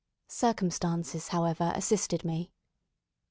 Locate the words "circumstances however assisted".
0.29-2.25